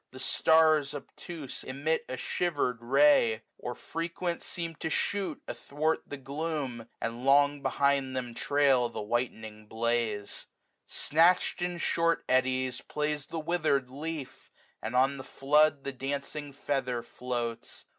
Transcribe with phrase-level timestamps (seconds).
[0.09, 6.17] The stars obtuse emit a shiver'd ray j Or frequent seem to shoot athwart the
[6.17, 10.47] gloom, And long behind them trail the whitening blaze*
[10.89, 14.87] Sn^tch'd in short eddies, plays the withered leaf j 13a.
[14.87, 17.85] And on the flood the dancing feather floats.